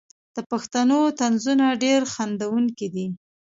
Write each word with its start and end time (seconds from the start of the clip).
د 0.35 0.37
پښتنو 0.51 0.99
طنزونه 1.19 1.65
ډیر 1.83 2.01
خندونکي 2.13 2.87
دي. 2.93 3.07